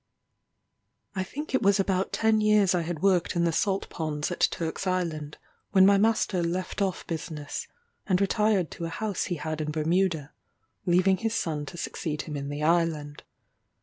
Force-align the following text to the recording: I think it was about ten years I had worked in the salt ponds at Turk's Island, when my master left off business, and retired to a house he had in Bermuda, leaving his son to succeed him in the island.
I 1.15 1.23
think 1.23 1.53
it 1.53 1.61
was 1.61 1.79
about 1.79 2.11
ten 2.11 2.41
years 2.41 2.73
I 2.73 2.81
had 2.81 3.03
worked 3.03 3.35
in 3.35 3.43
the 3.43 3.51
salt 3.51 3.87
ponds 3.91 4.31
at 4.31 4.47
Turk's 4.49 4.87
Island, 4.87 5.37
when 5.73 5.85
my 5.85 5.99
master 5.99 6.41
left 6.41 6.81
off 6.81 7.05
business, 7.05 7.67
and 8.07 8.19
retired 8.19 8.71
to 8.71 8.85
a 8.85 8.89
house 8.89 9.25
he 9.25 9.35
had 9.35 9.61
in 9.61 9.69
Bermuda, 9.69 10.33
leaving 10.87 11.17
his 11.17 11.35
son 11.35 11.67
to 11.67 11.77
succeed 11.77 12.23
him 12.23 12.35
in 12.35 12.49
the 12.49 12.63
island. 12.63 13.21